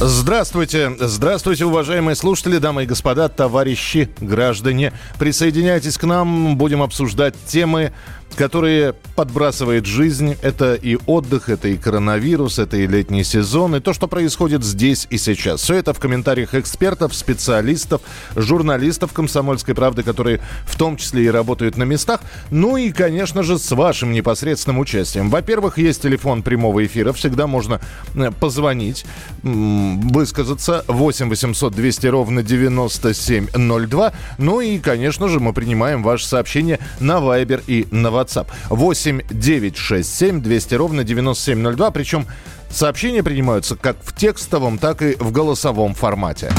[0.00, 4.92] Здравствуйте, здравствуйте, уважаемые слушатели, дамы и господа, товарищи, граждане.
[5.18, 7.92] Присоединяйтесь к нам, будем обсуждать темы,
[8.34, 10.36] которые подбрасывает жизнь.
[10.42, 15.06] Это и отдых, это и коронавирус, это и летний сезон, и то, что происходит здесь
[15.10, 15.62] и сейчас.
[15.62, 18.02] Все это в комментариях экспертов, специалистов,
[18.36, 22.20] журналистов «Комсомольской правды», которые в том числе и работают на местах.
[22.50, 25.30] Ну и, конечно же, с вашим непосредственным участием.
[25.30, 27.80] Во-первых, есть телефон прямого эфира, всегда можно
[28.14, 29.06] э, позвонить,
[29.42, 34.12] высказаться 8 800 200 ровно 9702.
[34.38, 38.23] Ну и, конечно же, мы принимаем ваше сообщение на Viber и на WhatsApp.
[38.24, 41.90] WhatsApp 8 9 6 7 200 ровно 9702.
[41.90, 42.26] Причем
[42.70, 46.52] сообщения принимаются как в текстовом, так и в голосовом формате.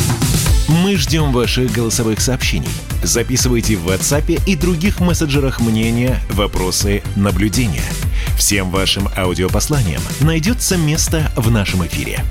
[0.67, 2.69] Мы ждем ваших голосовых сообщений.
[3.03, 7.83] Записывайте в WhatsApp и других мессенджерах мнения, вопросы, наблюдения.
[8.37, 12.23] Всем вашим аудиопосланиям найдется место в нашем эфире.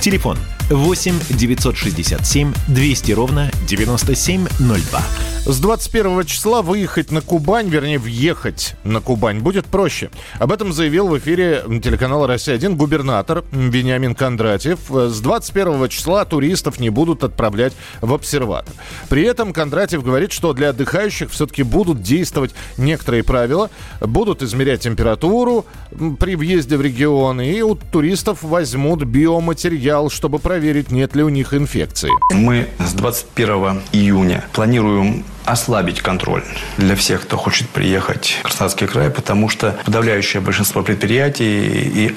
[0.00, 5.00] Телефон 8 967 200 ровно 9702.
[5.48, 10.10] С 21 числа выехать на Кубань, вернее, въехать на Кубань будет проще.
[10.40, 14.80] Об этом заявил в эфире телеканала «Россия-1» губернатор Вениамин Кондратьев.
[14.90, 18.74] С 21 числа туристов не будут отправлять в обсерватор.
[19.08, 23.70] При этом Кондратьев говорит, что для отдыхающих все-таки будут действовать некоторые правила.
[24.00, 25.64] Будут измерять температуру
[26.18, 30.55] при въезде в регион, и у туристов возьмут биоматериал, чтобы проверить,
[30.90, 32.10] нет ли у них инфекции.
[32.32, 36.42] Мы с 21 июня планируем ослабить контроль
[36.76, 42.16] для всех, кто хочет приехать в Краснодарский край, потому что подавляющее большинство предприятий и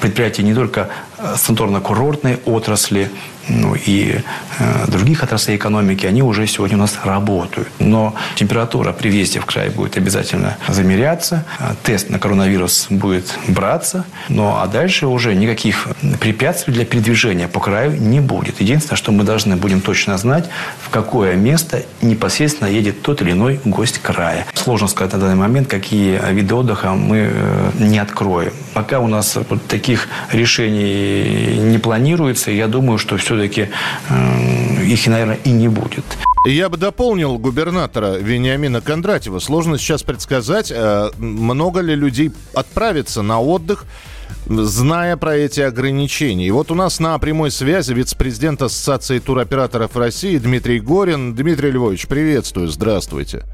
[0.00, 0.88] предприятий не только
[1.36, 3.10] санаторно-курортной отрасли,
[3.48, 4.20] ну и
[4.58, 7.68] э, других отраслей экономики, они уже сегодня у нас работают.
[7.78, 14.04] Но температура при въезде в край будет обязательно замеряться, э, тест на коронавирус будет браться,
[14.28, 15.88] ну а дальше уже никаких
[16.20, 18.60] препятствий для передвижения по краю не будет.
[18.60, 20.48] Единственное, что мы должны будем точно знать,
[20.82, 24.46] в какое место непосредственно едет тот или иной гость края.
[24.54, 28.52] Сложно сказать на данный момент, какие виды отдыха мы э, не откроем.
[28.74, 33.68] Пока у нас вот таких решений не планируется, я думаю, что все все-таки
[34.08, 36.04] э, их, наверное, и не будет.
[36.46, 39.38] Я бы дополнил губернатора Вениамина Кондратьева.
[39.38, 43.84] Сложно сейчас предсказать, э, много ли людей отправится на отдых,
[44.46, 46.46] зная про эти ограничения.
[46.46, 51.34] И вот у нас на прямой связи вице-президент Ассоциации туроператоров России Дмитрий Горин.
[51.34, 53.44] Дмитрий Львович, приветствую, здравствуйте.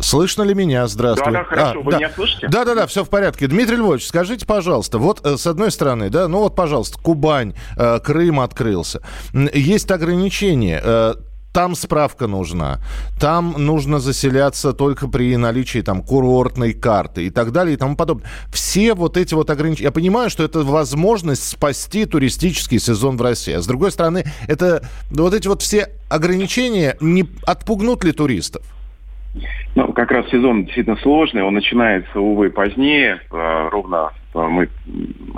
[0.00, 0.86] Слышно ли меня?
[0.86, 1.30] Здравствуйте.
[1.32, 1.80] Да, да, хорошо.
[1.80, 1.96] А, Вы да.
[1.98, 2.48] меня слышите?
[2.48, 3.46] Да, да, да, все в порядке.
[3.46, 8.00] Дмитрий Львович, скажите, пожалуйста, вот э, с одной стороны, да, ну вот, пожалуйста, Кубань, э,
[8.00, 9.02] Крым открылся.
[9.32, 10.80] Есть ограничения.
[10.82, 11.14] Э,
[11.52, 12.80] там справка нужна.
[13.18, 18.30] Там нужно заселяться только при наличии там курортной карты и так далее и тому подобное.
[18.52, 19.86] Все вот эти вот ограничения.
[19.86, 23.54] Я понимаю, что это возможность спасти туристический сезон в России.
[23.54, 28.62] А с другой стороны, это вот эти вот все ограничения не отпугнут ли туристов?
[29.76, 34.68] Ну, как раз сезон действительно сложный, он начинается, увы, позднее, э, ровно э, мы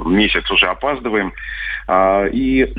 [0.07, 1.33] месяц уже опаздываем.
[1.87, 2.73] А, и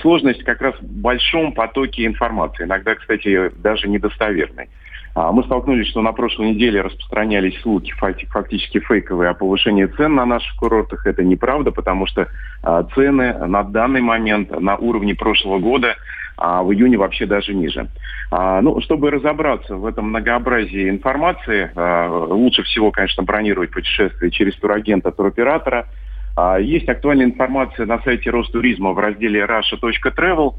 [0.00, 4.68] сложность как раз в большом потоке информации, иногда, кстати, даже недостоверной.
[5.14, 10.26] А, мы столкнулись, что на прошлой неделе распространялись слухи фактически фейковые о повышении цен на
[10.26, 11.06] наших курортах.
[11.06, 12.28] Это неправда, потому что
[12.62, 15.96] а, цены на данный момент на уровне прошлого года
[16.38, 17.88] а в июне вообще даже ниже.
[18.30, 24.56] А, ну, чтобы разобраться в этом многообразии информации, а, лучше всего, конечно, бронировать путешествие через
[24.56, 25.86] турагента, туроператора.
[26.36, 30.54] А, есть актуальная информация на сайте Ростуризма в разделе russia.travel.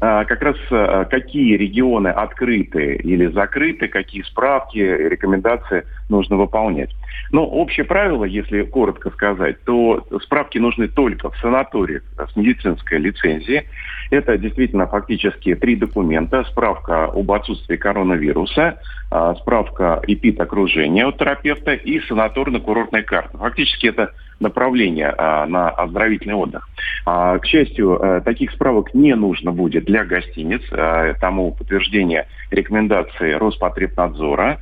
[0.00, 6.90] А, как раз а, какие регионы открыты или закрыты, какие справки, рекомендации нужно выполнять.
[7.32, 13.66] Но общее правило, если коротко сказать, то справки нужны только в санаториях с медицинской лицензией.
[14.10, 16.44] Это действительно фактически три документа.
[16.44, 18.78] Справка об отсутствии коронавируса,
[19.10, 23.36] а, справка эпид окружения от терапевта и санаторно-курортная карта.
[23.36, 26.68] Фактически это направление а, на оздоровительный отдых.
[27.04, 30.62] А, к счастью, а, таких справок не нужно будет для гостиниц.
[30.70, 34.58] А, тому подтверждение рекомендации Роспотребнадзора.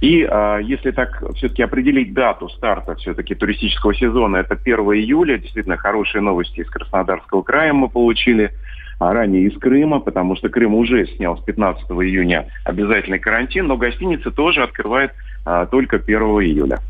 [0.00, 5.38] И а, если так все-таки определить дату старта все-таки туристического сезона, это 1 июля.
[5.38, 8.50] Действительно хорошие новости из Краснодарского края мы получили
[9.00, 13.76] а ранее из Крыма, потому что Крым уже снял с 15 июня обязательный карантин, но
[13.76, 15.12] гостиницы тоже открывают
[15.70, 16.80] только 1 июля.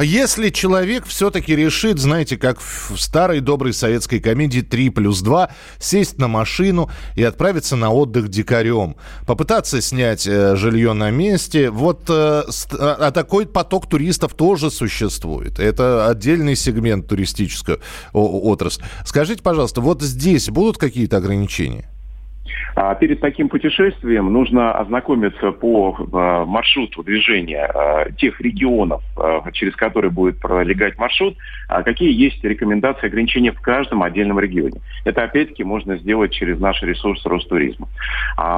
[0.00, 6.18] Если человек все-таки решит, знаете, как в старой доброй советской комедии «3 плюс 2», сесть
[6.18, 8.96] на машину и отправиться на отдых дикарем,
[9.26, 15.58] попытаться снять э, жилье на месте, вот э, а, а такой поток туристов тоже существует.
[15.58, 17.78] Это отдельный сегмент туристической
[18.12, 18.84] отрасли.
[19.04, 21.93] Скажите, пожалуйста, вот здесь будут какие-то ограничения?
[22.74, 29.02] А перед таким путешествием нужно ознакомиться по а, маршруту движения а, тех регионов,
[29.52, 31.36] через которые будет пролегать маршрут,
[31.68, 34.80] какие есть рекомендации ограничения в каждом отдельном регионе.
[35.04, 37.88] Это, опять-таки, можно сделать через наш ресурс Ростуризма.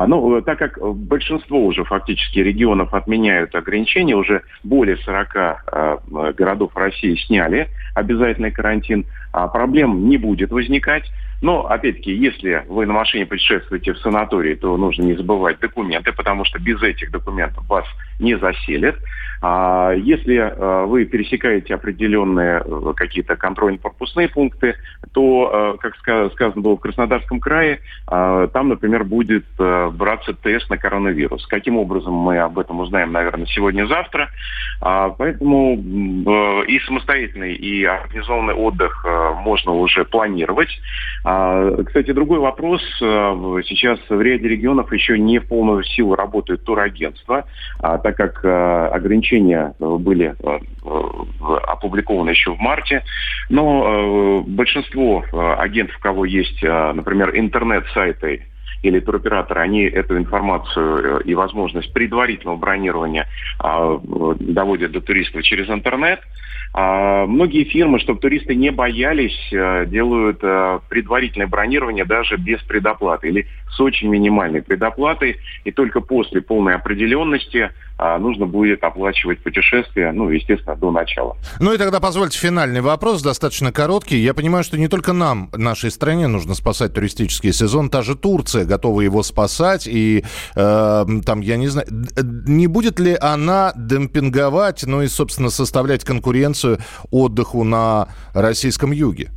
[0.06, 7.68] Ну, так как большинство уже фактически регионов отменяют ограничения, уже более 40 городов России сняли
[7.94, 11.04] обязательный карантин, проблем не будет возникать.
[11.42, 16.44] Но, опять-таки, если вы на машине путешествуете в санатории, то нужно не забывать документы, потому
[16.44, 17.84] что без этих документов вас
[18.18, 18.96] не заселят.
[19.42, 24.76] А если а, вы пересекаете определенные э, какие-то контрольно-пропускные пункты,
[25.12, 30.70] то, э, как сказано было в Краснодарском крае, а, там, например, будет э, браться тест
[30.70, 31.46] на коронавирус.
[31.46, 34.30] Каким образом мы об этом узнаем, наверное, сегодня-завтра.
[34.80, 35.76] А, поэтому
[36.66, 39.04] и самостоятельный, и организованный отдых
[39.36, 40.68] можно уже планировать.
[41.22, 42.82] Кстати, другой вопрос.
[42.98, 47.44] Сейчас в ряде регионов еще не в полную силу работают турагентства,
[47.80, 53.02] так как ограничения ограничения э, были э, э, опубликованы еще в марте,
[53.48, 55.24] но большинство
[55.58, 58.46] агентов, у кого есть, например, интернет-сайты
[58.82, 63.26] или туроператоры, они эту информацию и возможность предварительного бронирования
[63.58, 66.20] доводят до туристов через интернет.
[66.72, 69.36] А многие фирмы, чтобы туристы не боялись,
[69.88, 70.40] делают
[70.88, 75.38] предварительное бронирование даже без предоплаты или с очень минимальной предоплатой.
[75.64, 81.36] И только после полной определенности а, нужно будет оплачивать путешествие, ну, естественно, до начала.
[81.60, 84.16] Ну и тогда позвольте финальный вопрос, достаточно короткий.
[84.16, 87.88] Я понимаю, что не только нам, нашей стране, нужно спасать туристический сезон.
[87.88, 89.86] Та же Турция готова его спасать.
[89.86, 90.24] И
[90.54, 91.86] э, там, я не знаю,
[92.46, 96.78] не будет ли она демпинговать, ну и, собственно, составлять конкуренцию
[97.10, 99.30] отдыху на российском юге?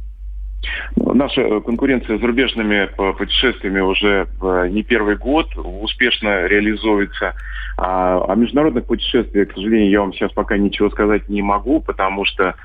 [0.96, 4.28] Наша конкуренция с зарубежными путешествиями уже
[4.70, 7.34] не первый год успешно реализуется.
[7.78, 12.26] А о международных путешествиях, к сожалению, я вам сейчас пока ничего сказать не могу, потому
[12.26, 12.56] что а,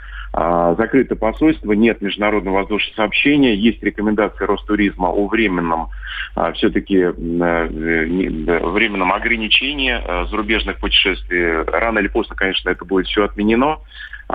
[0.77, 5.91] закрыто посольство, нет международного воздушного сообщения, есть рекомендации Ростуризма о временном
[6.35, 11.63] а, все-таки э, временном ограничении а, зарубежных путешествий.
[11.63, 13.79] Рано или поздно, конечно, это будет все отменено.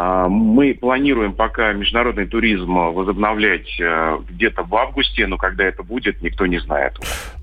[0.01, 6.22] А, мы планируем пока международный туризм возобновлять э, где-то в августе, но когда это будет,
[6.22, 6.94] никто не знает.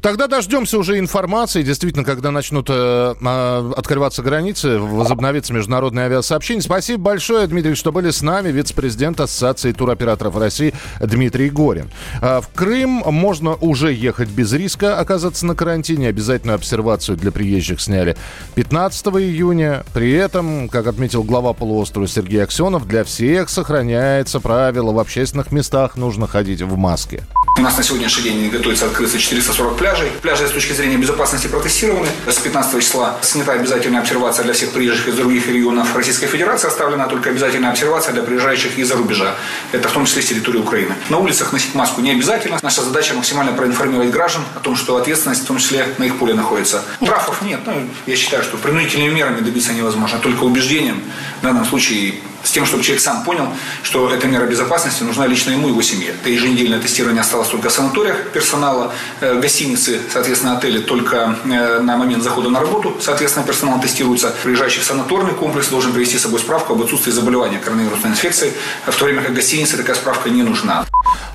[0.01, 1.63] Тогда дождемся уже информации.
[1.63, 6.63] Действительно, когда начнут э, а, открываться границы, возобновится международное авиасообщение.
[6.63, 8.49] Спасибо большое, Дмитрий, что были с нами.
[8.49, 11.91] Вице-президент Ассоциации туроператоров России Дмитрий Горин.
[12.23, 16.09] А, в Крым можно уже ехать без риска оказаться на карантине.
[16.09, 18.17] Обязательную обсервацию для приезжих сняли
[18.55, 19.85] 15 июня.
[19.93, 25.97] При этом, как отметил глава полуострова Сергей Аксенов, для всех сохраняется правило в общественных местах
[25.97, 27.25] нужно ходить в маске.
[27.59, 30.11] У нас на сегодняшний день готовится открыться 440 пляжей.
[30.23, 32.07] Пляжи с точки зрения безопасности протестированы.
[32.29, 36.69] С 15 числа снята обязательная обсервация для всех приезжих из других регионов Российской Федерации.
[36.69, 39.35] Оставлена только обязательная обсервация для приезжающих из-за рубежа.
[39.73, 40.95] Это в том числе с территории Украины.
[41.09, 42.59] На улицах носить маску не обязательно.
[42.63, 46.35] Наша задача максимально проинформировать граждан о том, что ответственность в том числе на их поле
[46.35, 46.85] находится.
[47.03, 47.61] Штрафов нет.
[47.67, 50.19] Ну, я считаю, что принудительными мерами добиться невозможно.
[50.19, 51.03] Только убеждением
[51.41, 53.49] в данном случае с тем, чтобы человек сам понял,
[53.83, 56.15] что эта мера безопасности нужна лично ему и его семье.
[56.21, 61.97] Это еженедельное тестирование осталось только в санаториях персонала, э, гостиницы, соответственно, отели только э, на
[61.97, 64.33] момент захода на работу, соответственно, персонал тестируется.
[64.45, 68.53] Приезжающий в санаторный комплекс должен привести с собой справку об отсутствии заболевания коронавирусной инфекцией,
[68.87, 70.87] в то время как гостинице такая справка не нужна.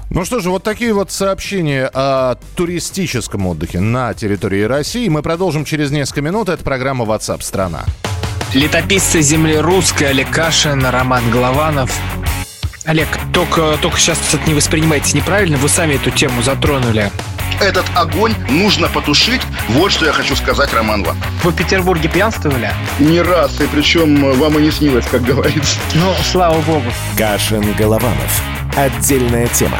[0.10, 5.08] Ну что же, вот такие вот сообщения о туристическом отдыхе на территории России.
[5.08, 6.50] Мы продолжим через несколько минут.
[6.50, 7.86] Это программа WhatsApp страна.
[8.54, 11.90] Летописцы земли русской Олег Кашин, Роман Голованов.
[12.84, 17.12] Олег, только, только сейчас это не воспринимайте неправильно, вы сами эту тему затронули.
[17.62, 19.42] Этот огонь нужно потушить.
[19.70, 21.18] Вот что я хочу сказать, Роман вам.
[21.44, 22.72] Вы в Петербурге пьянствовали?
[23.00, 25.78] Не раз, и причем вам и не снилось, как говорится.
[25.94, 26.92] Ну, слава богу.
[27.18, 28.42] Кашин Голованов.
[28.76, 29.78] Отдельная тема.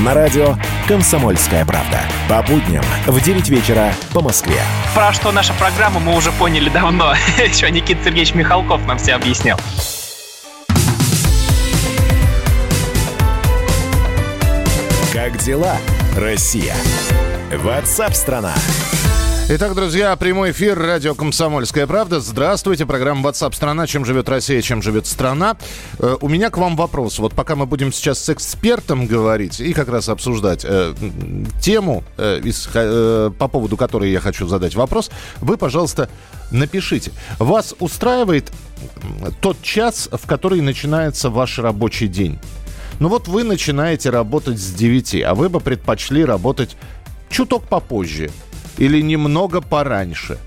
[0.00, 0.56] На радио
[0.88, 2.00] «Комсомольская правда».
[2.26, 4.58] По будням в 9 вечера по Москве.
[4.94, 7.12] Про что наша программа мы уже поняли давно.
[7.38, 9.60] Еще Никита Сергеевич Михалков нам все объяснял.
[15.12, 15.76] Как дела,
[16.16, 16.74] Россия?
[17.52, 18.54] Ватсап-страна!
[19.54, 22.20] Итак, друзья, прямой эфир радио «Комсомольская правда».
[22.20, 25.58] Здравствуйте, программа WhatsApp страна Чем живет Россия, чем живет страна?»
[25.98, 27.18] э, У меня к вам вопрос.
[27.18, 30.94] Вот пока мы будем сейчас с экспертом говорить и как раз обсуждать э,
[31.60, 35.10] тему, э, из, э, по поводу которой я хочу задать вопрос,
[35.42, 36.08] вы, пожалуйста,
[36.50, 37.12] напишите.
[37.38, 38.50] Вас устраивает
[39.42, 42.38] тот час, в который начинается ваш рабочий день?
[43.00, 46.74] Ну вот вы начинаете работать с 9, а вы бы предпочли работать
[47.28, 48.30] чуток попозже–
[48.78, 50.38] или немного пораньше?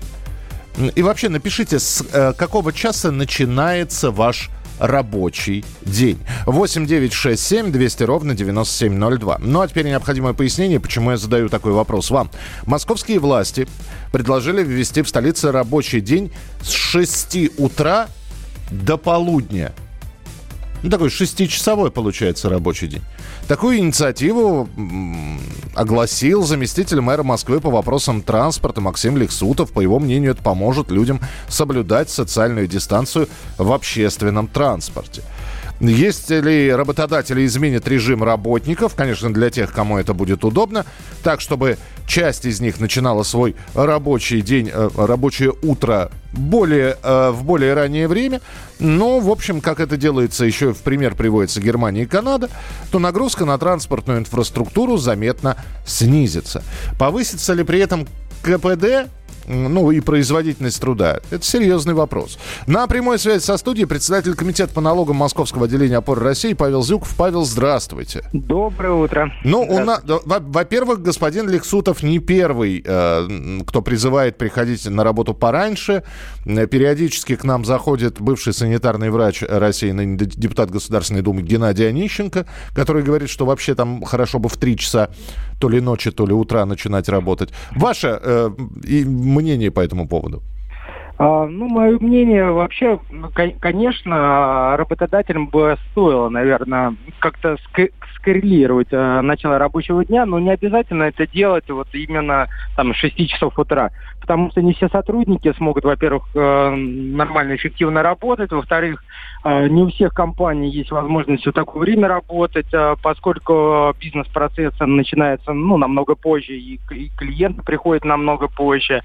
[0.94, 6.18] И вообще напишите, с э, какого часа начинается ваш рабочий день.
[6.44, 9.38] 8 9 6 7 200 ровно 9702.
[9.40, 12.30] Ну а теперь необходимое пояснение, почему я задаю такой вопрос вам.
[12.66, 13.66] Московские власти
[14.12, 16.30] предложили ввести в столице рабочий день
[16.62, 18.08] с 6 утра
[18.70, 19.72] до полудня.
[20.82, 23.02] Ну, такой шестичасовой получается рабочий день.
[23.48, 24.68] Такую инициативу
[25.74, 29.72] огласил заместитель мэра Москвы по вопросам транспорта Максим Лексутов.
[29.72, 33.28] По его мнению, это поможет людям соблюдать социальную дистанцию
[33.58, 35.22] в общественном транспорте.
[35.80, 40.86] Есть ли работодатели изменят режим работников, конечно, для тех, кому это будет удобно,
[41.22, 47.44] так, чтобы часть из них начинала свой рабочий день, э, рабочее утро более, э, в
[47.44, 48.40] более раннее время.
[48.78, 52.48] Но, в общем, как это делается, еще в пример приводится Германия и Канада,
[52.90, 55.56] то нагрузка на транспортную инфраструктуру заметно
[55.86, 56.62] снизится.
[56.98, 58.06] Повысится ли при этом
[58.42, 59.10] КПД?
[59.46, 61.20] Ну и производительность труда?
[61.30, 62.38] Это серьезный вопрос.
[62.66, 67.14] На прямой связи со студией председатель комитета по налогам Московского отделения опоры России Павел Зюков.
[67.16, 68.24] Павел, здравствуйте.
[68.32, 69.32] Доброе утро.
[69.44, 76.02] Ну, у нас, во-первых, господин Лексутов не первый, э, кто призывает приходить на работу пораньше.
[76.44, 83.30] Периодически к нам заходит бывший санитарный врач России, депутат Государственной Думы Геннадий Онищенко, который говорит,
[83.30, 85.10] что вообще там хорошо бы в три часа
[85.58, 87.50] то ли ночи, то ли утра начинать работать.
[87.74, 88.50] Ваше э,
[89.36, 90.42] мнение по этому поводу?
[91.18, 93.00] А, ну, мое мнение, вообще,
[93.60, 97.56] конечно, работодателям бы стоило, наверное, как-то
[98.16, 103.28] скоррелировать э, начало рабочего дня, но не обязательно это делать вот именно там с 6
[103.30, 103.92] часов утра
[104.26, 109.04] потому что не все сотрудники смогут, во-первых, э, нормально, эффективно работать, во-вторых,
[109.44, 115.52] э, не у всех компаний есть возможность в такое время работать, э, поскольку бизнес-процесс начинается
[115.52, 116.80] ну, намного позже, и
[117.16, 119.02] клиенты приходят намного позже.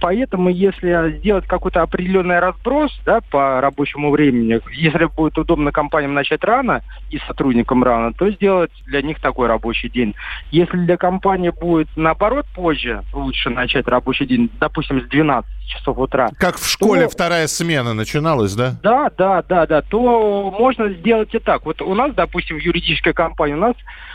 [0.00, 6.42] Поэтому, если сделать какой-то определенный разброс да, по рабочему времени, если будет удобно компаниям начать
[6.44, 10.14] рано и сотрудникам рано, то сделать для них такой рабочий день.
[10.50, 16.30] Если для компании будет наоборот позже, лучше начать рабочий день, допустим, с 12 часов утра.
[16.38, 18.74] Как в школе то, вторая смена начиналась, да?
[18.82, 19.82] Да, да, да, да.
[19.82, 21.64] То можно сделать и так.
[21.64, 23.74] Вот у нас, допустим, в юридической компании у нас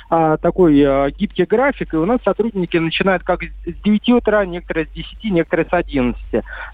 [0.09, 4.85] а, такой а, гибкий график, и у нас сотрудники начинают как с 9 утра, некоторые
[4.85, 6.19] с 10, некоторые с 11.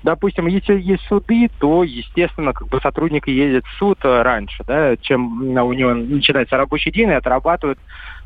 [0.04, 5.56] Допустим, если есть суды, то, естественно, как бы сотрудник едет в суд раньше, да, чем
[5.58, 7.80] у него начинается рабочий день и отрабатывает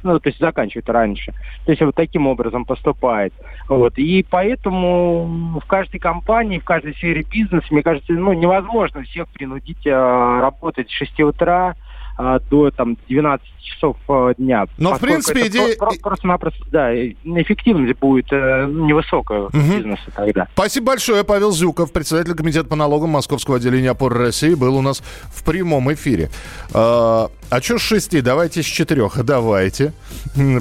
[0.04, 1.34] ну, то есть заканчивает раньше.
[1.66, 3.34] То есть вот таким образом поступает.
[3.68, 3.98] Вот.
[3.98, 9.86] И поэтому в каждой компании, в каждой сфере бизнеса, мне кажется, ну, невозможно всех принудить
[9.86, 11.76] э, работать с 6 утра,
[12.20, 14.66] а, до там 12 часов а, дня.
[14.80, 15.78] Но в принципе идея...
[16.02, 19.52] Просто-напросто, да, эффективность будет э, невысокая угу.
[19.54, 20.48] бизнеса тогда.
[20.54, 21.24] Спасибо большое.
[21.24, 25.94] Павел Зюков, председатель комитета по налогам Московского отделения опоры России, был у нас в прямом
[25.94, 26.32] эфире.
[26.74, 28.22] А, а что с шести?
[28.22, 29.24] Давайте с четырех.
[29.24, 29.94] Давайте.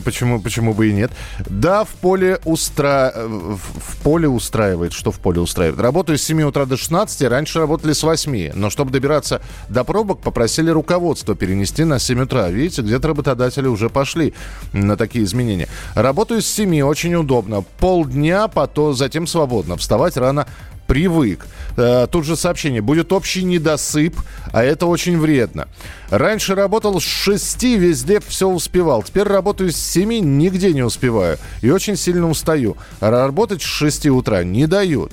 [0.04, 1.10] Почему, почему бы и нет?
[1.48, 3.12] Да, в поле, устра...
[3.16, 4.92] в поле устраивает.
[4.92, 5.80] Что в поле устраивает?
[5.80, 8.52] Работаю с 7 утра до 16, раньше работали с 8.
[8.54, 12.48] Но чтобы добираться до пробок, попросили руководство перенести на 7 утра.
[12.50, 14.34] Видите, где-то работодатели уже пошли
[14.72, 15.68] на такие изменения.
[15.94, 17.62] Работаю с 7, очень удобно.
[17.78, 19.76] Полдня, потом затем свободно.
[19.76, 20.46] Вставать рано
[20.86, 21.46] привык.
[21.76, 22.80] Э, тут же сообщение.
[22.80, 24.14] Будет общий недосып,
[24.52, 25.68] а это очень вредно.
[26.10, 29.02] Раньше работал с 6, везде все успевал.
[29.02, 31.38] Теперь работаю с 7, нигде не успеваю.
[31.62, 32.76] И очень сильно устаю.
[33.00, 35.12] Работать с 6 утра не дают.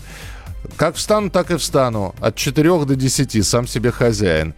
[0.77, 2.15] Как встану, так и встану.
[2.19, 3.45] От 4 до 10.
[3.45, 4.53] Сам себе хозяин.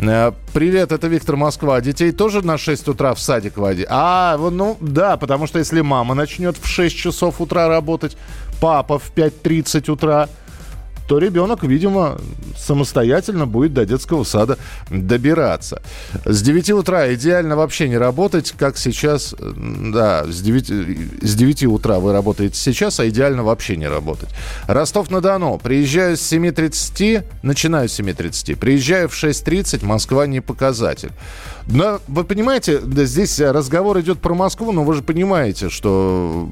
[0.00, 1.80] Э, привет, это Виктор Москва.
[1.80, 3.86] Детей тоже на 6 утра в садик води?
[3.88, 8.16] А, ну да, потому что если мама начнет в 6 часов утра работать,
[8.60, 10.28] папа в 5.30 утра,
[11.06, 12.18] то ребенок, видимо,
[12.56, 14.58] самостоятельно будет до детского сада
[14.90, 15.82] добираться.
[16.24, 21.98] С 9 утра идеально вообще не работать, как сейчас, да, с 9, с 9 утра
[21.98, 24.28] вы работаете сейчас, а идеально вообще не работать.
[24.66, 25.58] Ростов-на-Дону.
[25.58, 31.10] Приезжаю с 7.30, начинаю с 7.30, приезжаю в 6.30, Москва не показатель.
[31.66, 36.48] Но вы понимаете, да, здесь разговор идет про Москву, но вы же понимаете, что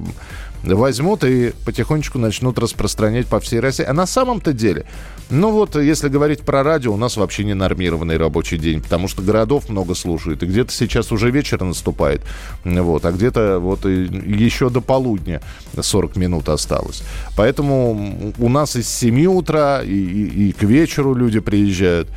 [0.62, 3.84] возьмут и потихонечку начнут распространять по всей России.
[3.84, 4.86] А на самом-то деле,
[5.30, 9.22] ну вот, если говорить про радио, у нас вообще не нормированный рабочий день, потому что
[9.22, 12.22] городов много слушают, и где-то сейчас уже вечер наступает,
[12.64, 15.40] вот, а где-то вот еще до полудня
[15.80, 17.02] 40 минут осталось.
[17.36, 22.08] Поэтому у нас и с 7 утра, и, и, и к вечеру люди приезжают.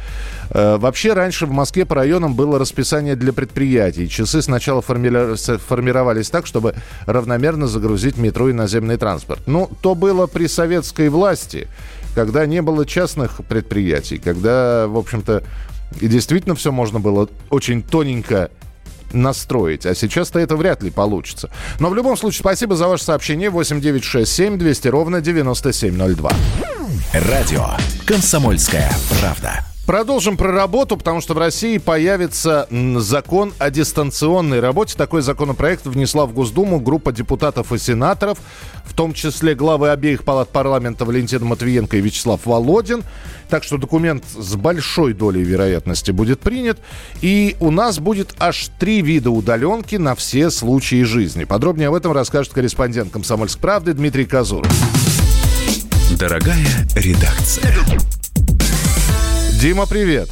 [0.49, 4.09] Э, вообще раньше в Москве по районам было расписание для предприятий.
[4.09, 9.41] Часы сначала формировались так, чтобы равномерно загрузить метро и наземный транспорт.
[9.45, 11.67] Ну, то было при советской власти,
[12.15, 15.43] когда не было частных предприятий, когда, в общем-то,
[16.01, 18.49] и действительно все можно было очень тоненько
[19.13, 19.85] настроить.
[19.85, 21.49] А сейчас-то это вряд ли получится.
[21.79, 23.49] Но в любом случае, спасибо за ваше сообщение.
[23.49, 26.31] 8967 200 ровно 9702.
[27.13, 27.67] Радио
[28.05, 29.72] «Комсомольская правда».
[29.85, 34.95] Продолжим про работу, потому что в России появится закон о дистанционной работе.
[34.97, 38.37] Такой законопроект внесла в Госдуму группа депутатов и сенаторов,
[38.85, 43.03] в том числе главы обеих палат парламента Валентина Матвиенко и Вячеслав Володин.
[43.49, 46.79] Так что документ с большой долей вероятности будет принят.
[47.21, 51.43] И у нас будет аж три вида удаленки на все случаи жизни.
[51.43, 54.71] Подробнее об этом расскажет корреспондент «Комсомольской правды» Дмитрий Казуров.
[56.17, 57.75] Дорогая редакция.
[59.63, 60.27] Дима, привет.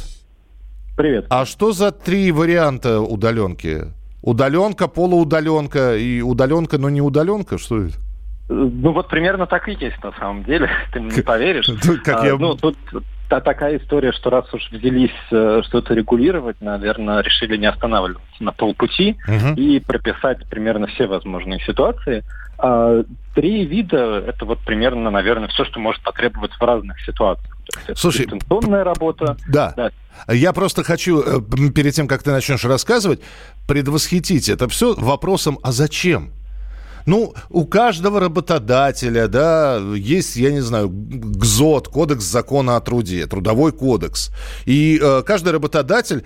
[0.94, 1.24] Привет.
[1.30, 3.84] А что за три варианта удаленки?
[4.20, 7.56] Удаленка, полуудаленка и удаленка, но не удаленка?
[7.56, 7.94] Что это?
[8.50, 10.68] Ну вот примерно так и есть на самом деле.
[10.92, 11.64] Ты мне не поверишь.
[12.04, 12.36] Как а, я...
[12.36, 12.76] Ну тут
[13.30, 18.52] та, такая история, что раз уж взялись э, что-то регулировать, наверное, решили не останавливаться на
[18.52, 19.54] полпути угу.
[19.58, 22.22] и прописать примерно все возможные ситуации.
[22.58, 23.02] А,
[23.34, 27.51] три вида– это вот примерно, наверное, все, что может потребоваться в разных ситуациях.
[27.94, 29.36] Слушай, дистанционная работа.
[29.48, 29.72] Да.
[29.76, 29.90] да.
[30.32, 33.20] Я просто хочу, э, перед тем, как ты начнешь рассказывать,
[33.66, 36.32] предвосхитить это все вопросом, а зачем?
[37.06, 43.72] Ну, у каждого работодателя, да, есть, я не знаю, ГЗОТ, Кодекс закона о труде, Трудовой
[43.72, 44.30] кодекс.
[44.66, 46.24] И э, каждый работодатель,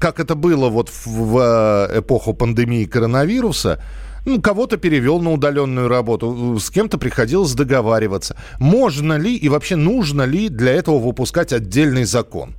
[0.00, 3.82] как это было вот в, в э, эпоху пандемии коронавируса,
[4.24, 8.36] ну, кого-то перевел на удаленную работу, с кем-то приходилось договариваться.
[8.58, 12.54] Можно ли и вообще нужно ли для этого выпускать отдельный закон?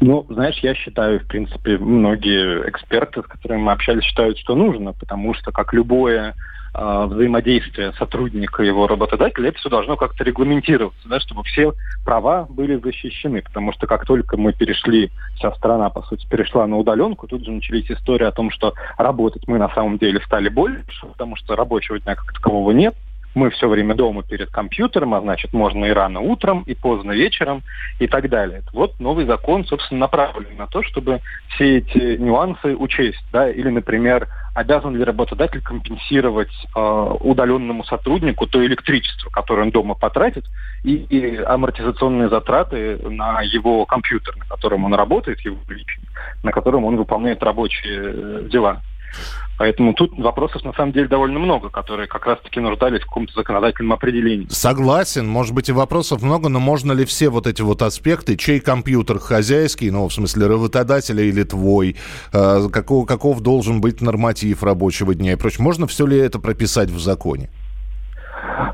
[0.00, 4.94] Ну, знаешь, я считаю, в принципе, многие эксперты, с которыми мы общались, считают, что нужно,
[4.94, 6.34] потому что, как любое
[6.74, 11.72] э, взаимодействие сотрудника и его работодателя, это все должно как-то регламентироваться, да, чтобы все
[12.04, 13.42] права были защищены.
[13.42, 17.50] Потому что как только мы перешли, вся страна, по сути, перешла на удаленку, тут же
[17.50, 21.98] начались истории о том, что работать мы на самом деле стали больше, потому что рабочего
[22.00, 22.94] дня как такового нет
[23.34, 27.62] мы все время дома перед компьютером, а значит, можно и рано утром, и поздно вечером,
[27.98, 28.62] и так далее.
[28.72, 31.20] Вот новый закон, собственно, направлен на то, чтобы
[31.54, 33.24] все эти нюансы учесть.
[33.32, 33.48] Да?
[33.48, 40.44] Или, например, обязан ли работодатель компенсировать э, удаленному сотруднику то электричество, которое он дома потратит,
[40.82, 45.56] и, и амортизационные затраты на его компьютер, на котором он работает, его
[46.42, 48.82] на котором он выполняет рабочие э, дела.
[49.58, 53.92] Поэтому тут вопросов на самом деле довольно много, которые как раз-таки нуждались в каком-то законодательном
[53.92, 54.46] определении.
[54.48, 58.60] Согласен, может быть и вопросов много, но можно ли все вот эти вот аспекты, чей
[58.60, 61.96] компьютер хозяйский, ну в смысле работодателя или твой,
[62.32, 66.88] э, каков, каков должен быть норматив рабочего дня и прочее, можно все ли это прописать
[66.88, 67.50] в законе?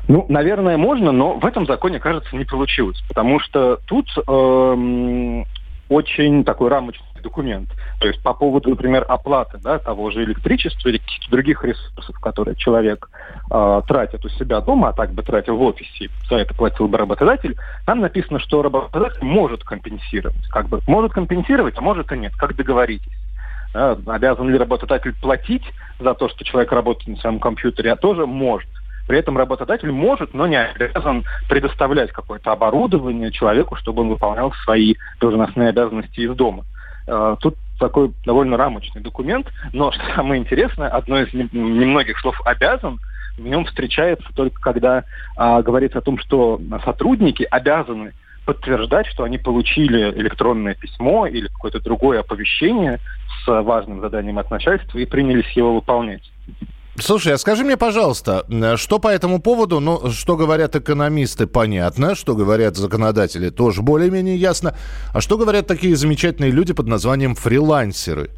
[0.07, 5.43] Ну, наверное, можно, но в этом законе, кажется, не получилось, потому что тут э,
[5.89, 7.69] очень такой рамочный документ.
[7.99, 12.55] То есть по поводу, например, оплаты да, того же электричества или каких-то других ресурсов, которые
[12.55, 13.09] человек
[13.51, 16.97] э, тратит у себя дома, а так бы тратил в офисе, за это платил бы
[16.97, 20.47] работодатель, там написано, что работодатель может компенсировать.
[20.49, 22.33] Как бы может компенсировать, а может и нет.
[22.37, 23.13] Как договоритесь.
[23.73, 25.63] Да, обязан ли работодатель платить
[25.99, 28.69] за то, что человек работает на своем компьютере, а тоже может.
[29.07, 34.95] При этом работодатель может, но не обязан предоставлять какое-то оборудование человеку, чтобы он выполнял свои
[35.19, 36.65] должностные обязанности из дома.
[37.07, 42.99] Э, тут такой довольно рамочный документ, но что самое интересное, одно из немногих слов «обязан»
[43.37, 45.03] в нем встречается только когда
[45.35, 48.13] а, говорится о том, что сотрудники обязаны
[48.45, 52.99] подтверждать, что они получили электронное письмо или какое-то другое оповещение
[53.43, 56.23] с важным заданием от начальства и принялись его выполнять.
[56.99, 62.35] Слушай, а скажи мне, пожалуйста, что по этому поводу, ну, что говорят экономисты, понятно, что
[62.35, 64.75] говорят законодатели, тоже более-менее ясно,
[65.13, 68.31] а что говорят такие замечательные люди под названием фрилансеры?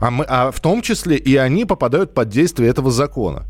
[0.00, 3.44] А, мы, а в том числе и они попадают под действие этого закона.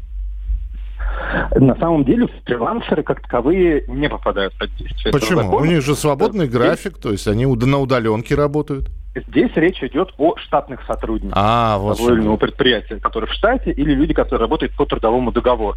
[1.55, 5.57] На самом деле фрилансеры как таковые не попадают под действие Почему?
[5.57, 8.90] У них же свободный график, то есть они на удаленке работают.
[9.14, 14.14] Здесь речь идет о штатных сотрудниках а, вот того предприятия, которые в штате, или люди,
[14.14, 15.77] которые работают по трудовому договору.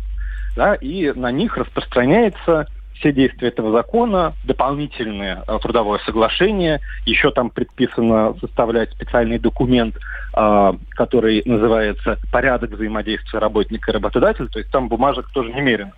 [0.56, 7.50] Да, и на них распространяется все действия этого закона, дополнительное э, трудовое соглашение, еще там
[7.50, 9.98] предписано составлять специальный документ,
[10.36, 15.94] э, который называется «Порядок взаимодействия работника и работодателя», то есть там бумажек тоже немерено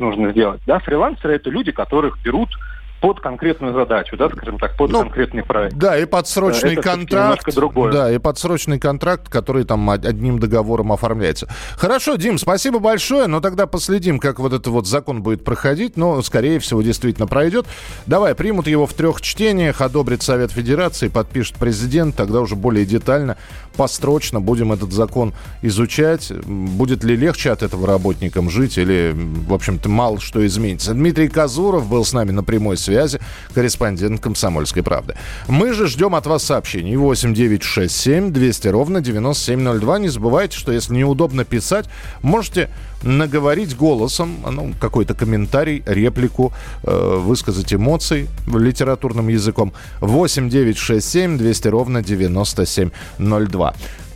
[0.00, 0.60] нужно сделать.
[0.66, 2.50] Да, фрилансеры– это люди, которых берут
[3.00, 5.74] под конкретную задачу, да, скажем так, под ну, конкретный проект.
[5.76, 7.54] Да, и подсрочный Это контракт.
[7.54, 7.92] Другое.
[7.92, 11.48] Да, и подсрочный контракт, который там одним договором оформляется.
[11.76, 16.20] Хорошо, Дим, спасибо большое, но тогда последим, как вот этот вот закон будет проходить, но,
[16.22, 17.66] скорее всего, действительно пройдет.
[18.06, 23.38] Давай, примут его в трех чтениях, одобрит Совет Федерации, подпишет президент, тогда уже более детально,
[23.76, 25.32] построчно будем этот закон
[25.62, 26.30] изучать.
[26.44, 30.92] Будет ли легче от этого работникам жить или, в общем-то, мало что изменится.
[30.92, 33.20] Дмитрий Казуров был с нами на прямой связи связи,
[33.54, 35.14] корреспондент «Комсомольской правды».
[35.46, 39.98] Мы же ждем от вас сообщений 8 9 6 7 200 ровно 9702.
[40.00, 41.86] Не забывайте, что если неудобно писать,
[42.22, 42.68] можете
[43.02, 49.72] наговорить голосом, ну, какой-то комментарий, реплику, э, высказать эмоции литературным языком.
[50.00, 53.74] 8 9 6 7 200 ровно 9702.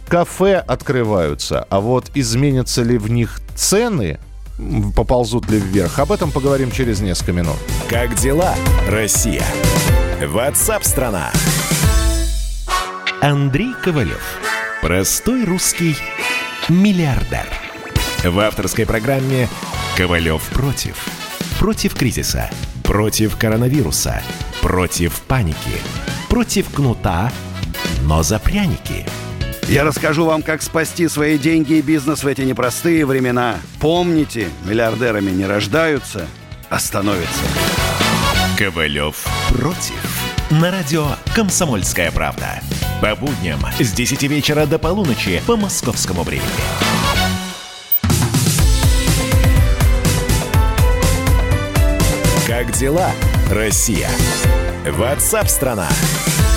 [0.09, 4.19] Кафе открываются, а вот изменятся ли в них цены,
[4.95, 5.99] поползут ли вверх.
[5.99, 7.57] Об этом поговорим через несколько минут.
[7.89, 8.55] Как дела,
[8.89, 9.45] Россия?
[10.23, 11.33] Ватсап-страна!
[13.21, 14.23] Андрей Ковалев.
[14.83, 15.97] Простой русский
[16.69, 17.47] миллиардер.
[18.23, 19.49] В авторской программе
[19.97, 21.07] «Ковалев против».
[21.59, 22.51] Против кризиса,
[22.83, 24.23] против коронавируса,
[24.61, 25.81] против паники,
[26.29, 27.33] против кнута,
[28.03, 29.07] но за пряники–
[29.69, 33.57] я расскажу вам, как спасти свои деньги и бизнес в эти непростые времена.
[33.81, 36.27] Помните, миллиардерами не рождаются,
[36.71, 37.43] а становятся.
[38.59, 40.23] Ковалев против.
[40.51, 42.61] На радио «Комсомольская правда».
[43.01, 46.49] По будням с 10 вечера до полуночи по московскому времени.
[52.47, 53.11] Как дела,
[53.51, 54.11] Россия?
[54.87, 55.89] Ватсап-страна!
[55.89, 56.54] страна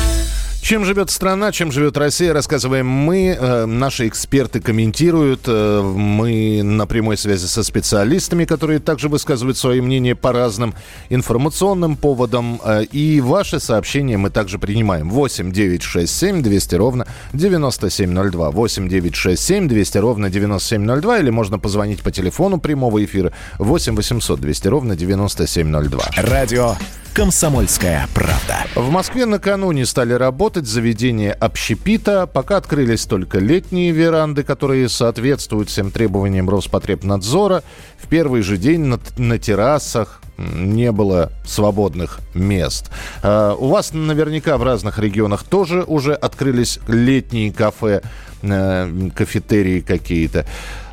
[0.68, 3.38] чем живет страна, чем живет Россия, рассказываем мы.
[3.40, 5.44] Э, наши эксперты комментируют.
[5.48, 10.74] Э, мы на прямой связи со специалистами, которые также высказывают свое мнение по разным
[11.10, 12.60] информационным поводам.
[12.66, 15.10] Э, и ваши сообщения мы также принимаем.
[15.10, 18.52] 8 9 6 7 200 ровно 9702.
[18.52, 21.20] 8 9 6 7 200 ровно 9702.
[21.20, 26.04] Или можно позвонить по телефону прямого эфира 8 800 200 ровно 9702.
[26.18, 26.76] Радио
[27.18, 28.58] «Комсомольская правда».
[28.76, 32.28] В Москве накануне стали работать заведения общепита.
[32.28, 37.64] Пока открылись только летние веранды, которые соответствуют всем требованиям Роспотребнадзора.
[37.98, 42.92] В первый же день на, на террасах не было свободных мест.
[43.24, 48.04] Uh, у вас наверняка в разных регионах тоже уже открылись летние кафе,
[48.44, 50.46] uh, кафетерии какие-то.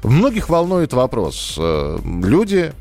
[0.03, 1.57] Многих волнует вопрос.
[1.59, 2.73] Uh, люди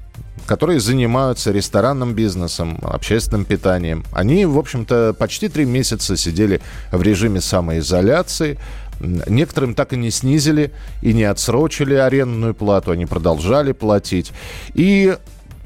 [0.46, 4.04] которые занимаются ресторанным бизнесом, общественным питанием.
[4.12, 8.60] Они, в общем-то, почти три месяца сидели в режиме самоизоляции.
[9.00, 14.32] Некоторым так и не снизили и не отсрочили арендную плату, они продолжали платить.
[14.74, 15.16] И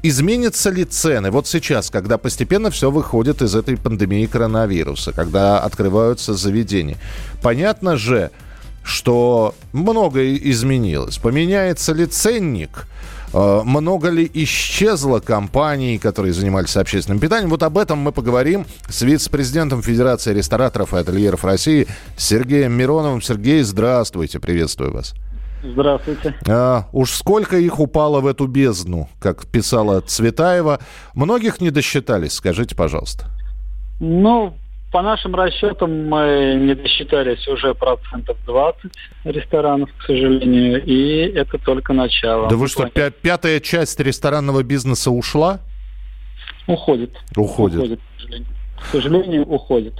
[0.00, 6.34] Изменятся ли цены вот сейчас, когда постепенно все выходит из этой пандемии коронавируса, когда открываются
[6.34, 6.96] заведения?
[7.42, 8.30] Понятно же,
[8.84, 11.18] что многое изменилось.
[11.18, 12.86] Поменяется ли ценник?
[13.32, 17.50] Э, много ли исчезло компаний, которые занимались общественным питанием?
[17.50, 21.86] Вот об этом мы поговорим с вице-президентом Федерации рестораторов и ательеров России
[22.16, 23.20] Сергеем Мироновым.
[23.20, 25.14] Сергей, здравствуйте, приветствую вас.
[25.62, 26.34] Здравствуйте.
[26.46, 30.78] А, уж сколько их упало в эту бездну, как писала Цветаева.
[31.14, 33.26] Многих не досчитались, скажите, пожалуйста.
[34.00, 34.54] Ну,
[34.90, 38.80] по нашим расчетам мы не досчитались уже процентов 20
[39.24, 42.48] ресторанов, к сожалению, и это только начало.
[42.48, 45.60] Да вы что, пя- пятая часть ресторанного бизнеса ушла?
[46.66, 47.14] Уходит.
[47.36, 47.78] Уходит.
[47.78, 48.48] Уходит, к сожалению.
[48.78, 49.94] К сожалению, уходит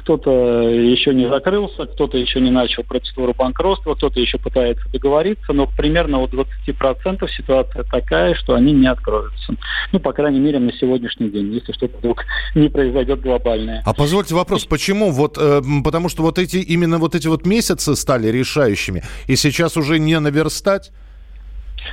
[0.00, 0.30] кто-то
[0.68, 6.20] еще не закрылся, кто-то еще не начал процедуру банкротства, кто-то еще пытается договориться, но примерно
[6.20, 9.54] у 20% ситуация такая, что они не откроются.
[9.92, 13.82] Ну, по крайней мере, на сегодняшний день, если что-то вдруг не произойдет глобальное.
[13.84, 15.10] А позвольте вопрос, почему?
[15.10, 19.76] Вот, э, потому что вот эти, именно вот эти вот месяцы стали решающими, и сейчас
[19.76, 20.92] уже не наверстать?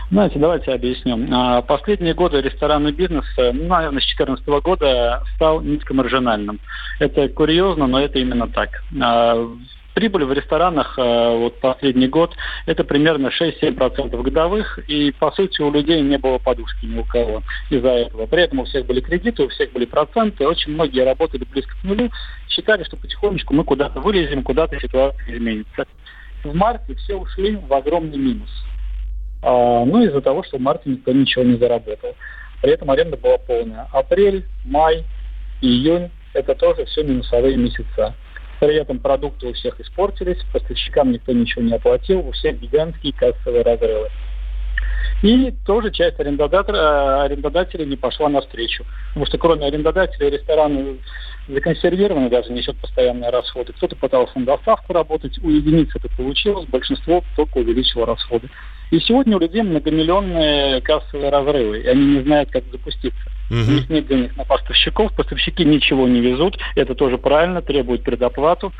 [0.09, 1.27] Знаете, давайте объясню.
[1.31, 6.59] А, последние годы ресторанный бизнес, э, ну, наверное, с 2014 года стал низкомаржинальным.
[6.99, 8.69] Это курьезно, но это именно так.
[9.01, 9.47] А,
[9.97, 12.35] Прибыль в ресторанах э, вот последний год
[12.67, 17.41] это примерно 6-7% годовых, и по сути у людей не было подушки ни у кого
[17.71, 18.27] из-за этого.
[18.27, 21.83] При этом у всех были кредиты, у всех были проценты, очень многие работали близко к
[21.83, 22.11] нулю,
[22.47, 25.87] считали, что потихонечку мы куда-то вылезем, куда-то ситуация изменится.
[26.43, 28.51] В марте все ушли в огромный минус.
[29.41, 32.15] А, ну, из-за того, что в марте никто ничего не заработал.
[32.61, 33.87] При этом аренда была полная.
[33.91, 35.05] Апрель, май,
[35.61, 38.15] июнь– это тоже все минусовые месяца.
[38.59, 43.63] При этом продукты у всех испортились, поставщикам никто ничего не оплатил, у всех гигантские кассовые
[43.63, 44.09] разрывы.
[45.21, 48.85] И тоже часть э, арендодателей не пошла навстречу.
[49.09, 50.99] Потому что кроме арендодателей рестораны
[51.47, 53.73] законсервированы, даже несет постоянные расходы.
[53.73, 58.49] Кто-то пытался на доставку работать, у единиц это получилось, большинство только увеличило расходы.
[58.91, 63.19] И сегодня у людей многомиллионные кассовые разрывы, и они не знают, как запуститься.
[63.49, 63.59] Угу.
[63.59, 68.73] У них нет денег на поставщиков, поставщики ничего не везут, это тоже правильно, требует предоплату.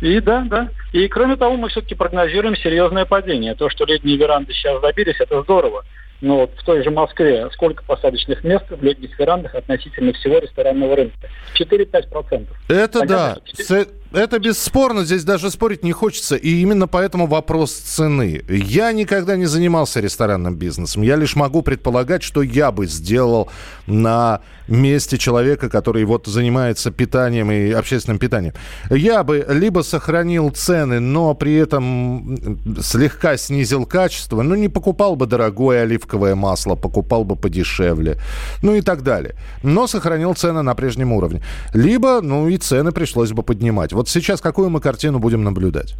[0.00, 0.68] И да, да.
[0.92, 3.54] И кроме того, мы все-таки прогнозируем серьезное падение.
[3.54, 5.84] То, что летние веранды сейчас добились, это здорово.
[6.20, 10.96] Но вот в той же Москве сколько посадочных мест в летних верандах относительно всего ресторанного
[10.96, 11.28] рынка?
[11.54, 12.46] 4-5%.
[12.68, 13.36] Это Понятно, да.
[13.44, 13.86] 4...
[14.12, 16.36] Это бесспорно, здесь даже спорить не хочется.
[16.36, 18.42] И именно поэтому вопрос цены.
[18.48, 21.02] Я никогда не занимался ресторанным бизнесом.
[21.02, 23.48] Я лишь могу предполагать, что я бы сделал
[23.86, 28.54] на месте человека, который вот занимается питанием и общественным питанием.
[28.90, 34.42] Я бы либо сохранил цены, но при этом слегка снизил качество.
[34.42, 38.18] Ну, не покупал бы дорогое оливковое масло, покупал бы подешевле.
[38.62, 39.34] Ну и так далее.
[39.62, 41.42] Но сохранил цены на прежнем уровне.
[41.74, 43.92] Либо, ну и цены пришлось бы поднимать.
[44.02, 45.94] Вот сейчас какую мы картину будем наблюдать?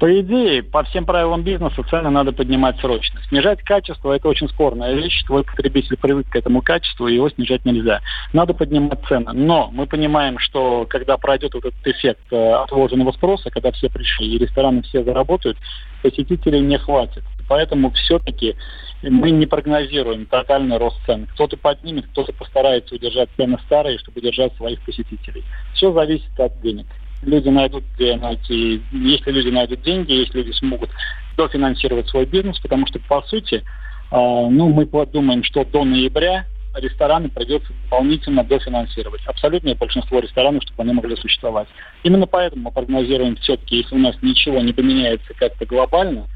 [0.00, 3.20] По идее, по всем правилам бизнеса цены надо поднимать срочно.
[3.28, 5.22] Снижать качество– это очень спорная вещь.
[5.26, 8.00] Твой потребитель привык к этому качеству, и его снижать нельзя.
[8.32, 9.30] Надо поднимать цены.
[9.34, 14.36] Но мы понимаем, что когда пройдет вот этот эффект э, отложенного спроса, когда все пришли
[14.36, 15.58] и рестораны все заработают,
[16.02, 17.22] посетителей не хватит.
[17.46, 18.56] Поэтому все-таки
[19.02, 21.26] мы не прогнозируем тотальный рост цен.
[21.34, 25.44] Кто-то поднимет, кто-то постарается удержать цены старые, чтобы удержать своих посетителей.
[25.74, 26.86] Все зависит от денег.
[27.22, 28.82] Люди найдут, где найти.
[28.92, 30.90] Если люди найдут деньги, если люди смогут
[31.36, 33.62] дофинансировать свой бизнес, потому что, по сути, э,
[34.10, 39.20] ну, мы подумаем, что до ноября рестораны придется дополнительно дофинансировать.
[39.26, 41.68] Абсолютное большинство ресторанов, чтобы они могли существовать.
[42.04, 46.26] Именно поэтому мы прогнозируем все-таки, если у нас ничего не поменяется как-то глобально,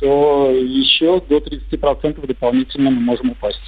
[0.00, 3.60] то еще до 30% дополнительно мы можем упасть.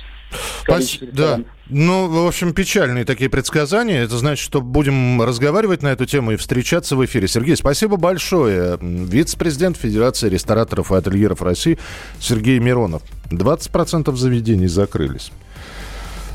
[0.62, 1.12] Спасибо.
[1.12, 1.40] Да.
[1.68, 4.02] Ну, в общем, печальные такие предсказания.
[4.02, 7.26] Это значит, что будем разговаривать на эту тему и встречаться в эфире.
[7.26, 8.78] Сергей, спасибо большое.
[8.80, 11.78] Вице-президент Федерации рестораторов и ательеров России
[12.20, 13.02] Сергей Миронов.
[13.30, 15.32] 20% заведений закрылись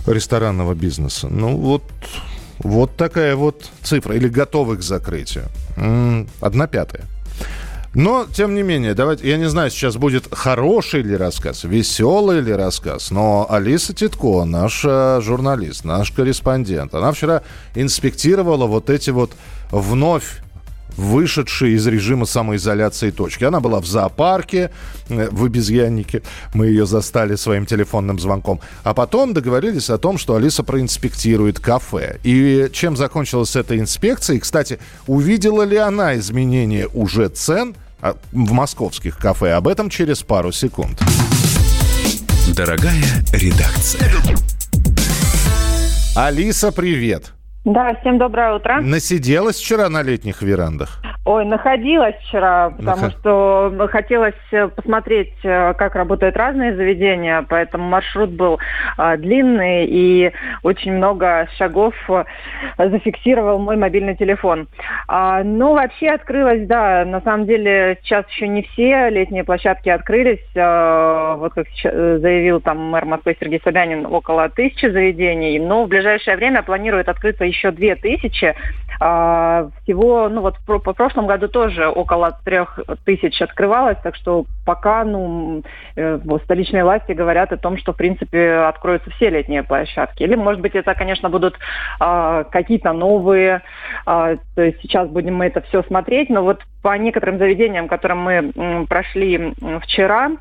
[0.07, 1.27] ресторанного бизнеса.
[1.29, 1.83] Ну, вот,
[2.59, 4.15] вот такая вот цифра.
[4.15, 5.45] Или готовы к закрытию.
[6.41, 7.05] Одна пятая.
[7.95, 12.51] Но, тем не менее, давайте, я не знаю, сейчас будет хороший ли рассказ, веселый ли
[12.51, 17.41] рассказ, но Алиса Титко, наш журналист, наш корреспондент, она вчера
[17.73, 19.31] инспектировала вот эти вот
[19.71, 20.41] вновь
[20.97, 23.43] вышедшие из режима самоизоляции точки.
[23.43, 24.71] Она была в зоопарке,
[25.09, 26.21] э, в обезьяннике.
[26.53, 28.61] Мы ее застали своим телефонным звонком.
[28.83, 32.19] А потом договорились о том, что Алиса проинспектирует кафе.
[32.23, 34.37] И чем закончилась эта инспекция?
[34.37, 37.75] И, кстати, увидела ли она изменение уже цен–
[38.31, 39.53] в московских кафе.
[39.53, 41.01] Об этом через пару секунд.
[42.55, 44.11] Дорогая редакция.
[46.15, 47.33] Алиса, привет.
[47.65, 48.79] Да, всем доброе утро.
[48.79, 51.01] Насиделась вчера на летних верандах?
[51.25, 58.29] Ой, находилась вчера, потому что хотелось э, посмотреть, э, как работают разные заведения, поэтому маршрут
[58.29, 58.59] был
[58.95, 61.95] а, длинный и очень много шагов
[62.77, 64.67] зафиксировал мой мобильный телефон.
[65.07, 70.45] А, ну, вообще открылась, да, на самом деле сейчас еще не все летние площадки открылись.
[70.55, 76.37] А, вот как заявил там мэр Москвы Сергей Собянин, около тысячи заведений, но в ближайшее
[76.37, 78.55] время планирует открыться еще две тысячи.
[78.99, 85.03] А, всего, ну вот по, прошлом году тоже около трех тысяч открывалось, так что пока,
[85.03, 85.63] ну,
[85.95, 90.23] э, столичные власти говорят о том, что, в принципе, откроются все летние площадки.
[90.23, 91.57] Или, может быть, это, конечно, будут
[91.99, 93.63] а, какие-то новые,
[94.05, 98.19] а, то есть сейчас будем мы это все смотреть, но вот по некоторым заведениям, которым
[98.19, 100.31] мы прошли вчера,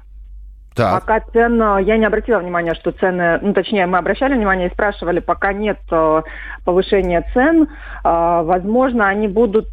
[0.74, 1.00] Так.
[1.00, 4.72] Пока цен, э, я не обратила внимания, что цены, ну точнее, мы обращали внимание и
[4.72, 6.22] спрашивали, пока нет э,
[6.64, 7.68] повышения цен, э,
[8.02, 9.68] возможно, они будут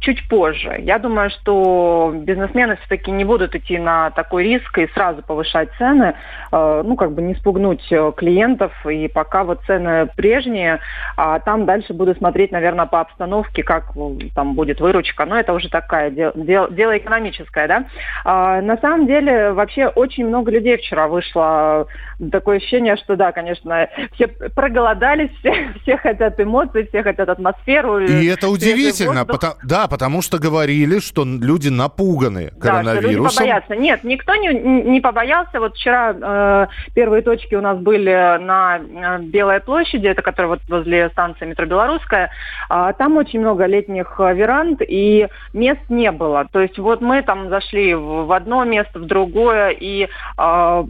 [0.00, 0.76] чуть позже.
[0.78, 6.14] Я думаю, что бизнесмены все-таки не будут идти на такой риск и сразу повышать цены,
[6.50, 10.80] ну как бы не спугнуть клиентов, и пока вот цены прежние,
[11.16, 13.92] а там дальше буду смотреть, наверное, по обстановке, как
[14.34, 17.84] там будет выручка, но это уже такая дело, дело экономическое, да.
[18.24, 21.86] А, на самом деле, вообще очень очень много людей вчера вышло.
[22.30, 27.98] Такое ощущение, что да, конечно, все проголодались, все, все хотят эмоций, все хотят атмосферу.
[27.98, 33.24] И это удивительно, потому, да, потому что говорили, что люди напуганы коронавирусом.
[33.24, 33.76] Да, что люди побоятся.
[33.76, 35.58] Нет, никто не, не побоялся.
[35.58, 40.60] Вот вчера э, первые точки у нас были на э, Белой площади, это которая вот
[40.68, 42.30] возле станции метро Белорусская.
[42.68, 46.46] А, там очень много летних э, веранд, и мест не было.
[46.52, 50.84] То есть вот мы там зашли в одно место, в другое, и э,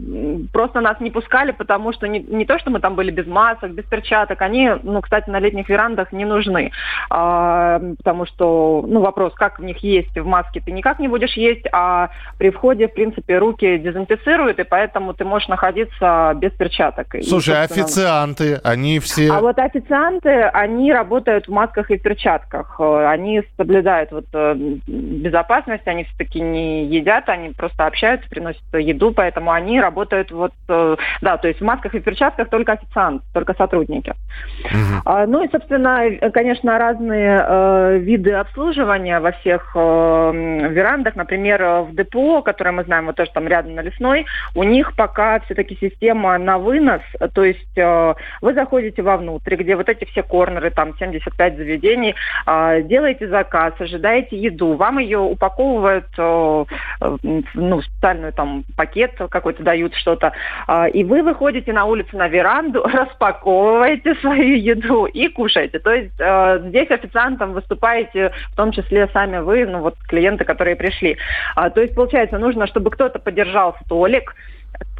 [0.51, 3.71] просто нас не пускали, потому что не, не то, что мы там были без масок,
[3.71, 6.71] без перчаток, они, ну, кстати, на летних верандах не нужны,
[7.09, 11.33] э, потому что, ну, вопрос, как в них есть в маске, ты никак не будешь
[11.33, 17.07] есть, а при входе, в принципе, руки дезинфицируют, и поэтому ты можешь находиться без перчаток.
[17.23, 19.31] Слушай, и, официанты, они все...
[19.31, 24.55] А вот официанты, они работают в масках и перчатках, они соблюдают вот э,
[24.87, 30.95] безопасность, они все-таки не едят, они просто общаются, приносят еду, поэтому они работают вот, э,
[31.21, 34.13] да, то есть в масках и перчатках только официант, только сотрудники.
[34.65, 35.25] Угу.
[35.27, 42.41] Ну и, собственно, конечно, разные э, виды обслуживания во всех э, верандах, например, в ДПО,
[42.41, 46.57] которое мы знаем, вот тоже там рядом на Лесной, у них пока все-таки система на
[46.57, 47.01] вынос,
[47.33, 52.81] то есть э, вы заходите вовнутрь, где вот эти все корнеры, там 75 заведений, э,
[52.83, 56.65] делаете заказ, ожидаете еду, вам ее упаковывают э,
[57.23, 60.33] ну, в специальную там пакет какой-то дают что-то,
[60.67, 65.79] а, и вы выходите на улицу на веранду, распаковываете свою еду и кушаете.
[65.79, 70.75] То есть а, здесь официантом выступаете в том числе сами вы, ну вот клиенты, которые
[70.75, 71.17] пришли.
[71.55, 74.35] А, то есть получается нужно, чтобы кто-то поддержал столик,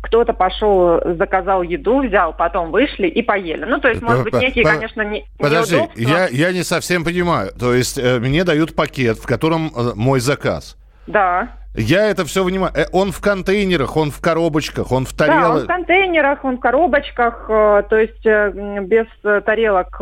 [0.04, 3.64] кто-то пошел, заказал еду, взял, потом вышли и поели.
[3.64, 7.52] Ну, то есть, может быть, некие, конечно, не Подожди, я, я не совсем понимаю.
[7.58, 10.78] То есть, э, мне дают пакет, в котором э, мой заказ.
[11.08, 11.50] Да.
[11.76, 12.72] Я это все понимаю.
[12.76, 15.44] Э, он в контейнерах, он в коробочках, он в тарелках.
[15.44, 19.08] Да, он в контейнерах, он в коробочках, э, то есть э, без
[19.44, 20.00] тарелок,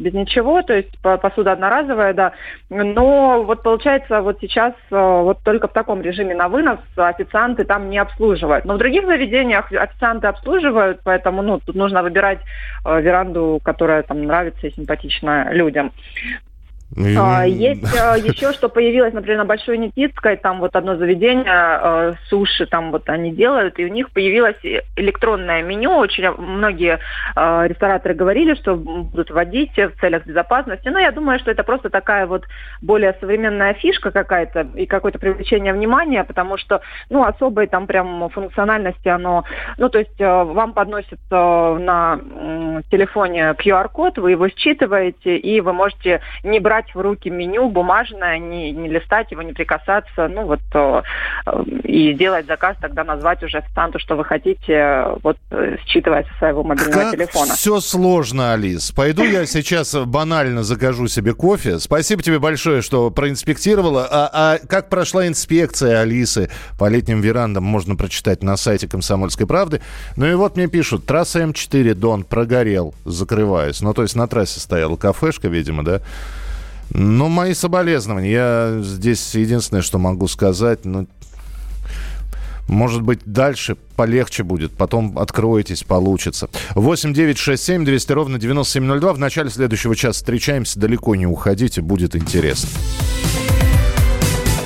[0.00, 2.32] без ничего, то есть посуда одноразовая, да.
[2.70, 7.98] Но вот получается вот сейчас вот только в таком режиме на вынос официанты там не
[7.98, 8.64] обслуживают.
[8.64, 12.40] Но в других заведениях официанты обслуживают, поэтому ну, тут нужно выбирать
[12.84, 15.92] веранду, которая там нравится и симпатична людям.
[16.96, 22.14] А, есть а, еще, что появилось, например, на Большой Никитской, там вот одно заведение, а,
[22.28, 24.56] суши там вот они делают, и у них появилось
[24.96, 25.92] электронное меню.
[25.96, 26.98] Очень многие
[27.34, 30.88] рестораторы говорили, что будут вводить в целях безопасности.
[30.88, 32.44] Но я думаю, что это просто такая вот
[32.80, 39.08] более современная фишка какая-то и какое-то привлечение внимания, потому что, ну, особой там прям функциональности
[39.08, 39.44] оно...
[39.78, 42.20] Ну, то есть вам подносят на
[42.90, 48.38] телефоне QR-код, вы его считываете, и вы можете не брать брать в руки меню бумажное,
[48.38, 51.02] не, не листать его, не прикасаться, ну вот, э,
[51.84, 56.62] и делать заказ, тогда назвать уже официанту, что вы хотите, вот, э, считывая со своего
[56.62, 57.54] мобильного как телефона.
[57.54, 58.90] все сложно, Алис.
[58.92, 61.78] Пойду я сейчас банально закажу себе кофе.
[61.78, 64.08] Спасибо тебе большое, что проинспектировала.
[64.10, 69.80] А, а как прошла инспекция Алисы по летним верандам, можно прочитать на сайте «Комсомольской правды».
[70.16, 73.80] Ну и вот мне пишут, трасса М4 Дон прогорел, закрываясь.
[73.80, 76.02] Ну, то есть на трассе стояла кафешка, видимо, да?
[76.90, 78.30] Ну, мои соболезнования.
[78.30, 81.06] Я здесь единственное, что могу сказать, ну,
[82.68, 86.48] может быть, дальше полегче будет, потом откроетесь, получится.
[86.74, 89.12] 8 9 6 7 200 ровно 9702.
[89.12, 90.78] В начале следующего часа встречаемся.
[90.78, 92.70] Далеко не уходите, будет интересно.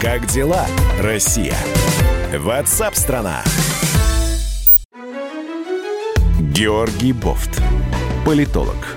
[0.00, 0.66] Как дела,
[1.00, 1.56] Россия?
[2.38, 3.42] Ватсап-страна!
[6.38, 7.60] Георгий Бофт.
[8.24, 8.96] Политолог,